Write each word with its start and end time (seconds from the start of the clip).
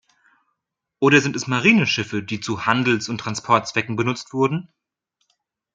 Oder 0.99 1.21
sind 1.21 1.35
es 1.35 1.45
Marineschiffe, 1.45 2.23
die 2.23 2.39
zu 2.39 2.65
Handels- 2.65 3.07
und 3.07 3.19
Transportzwecken 3.19 3.95
benutzt 3.95 4.33
wurden? 4.33 4.67